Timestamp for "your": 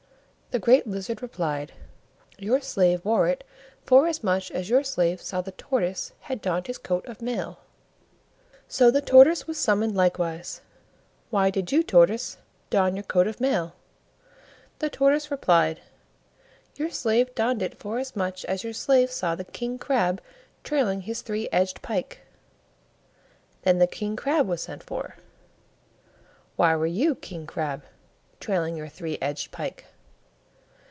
2.37-2.59, 4.69-4.83, 12.97-13.03, 16.75-16.89, 18.65-18.73, 28.75-28.89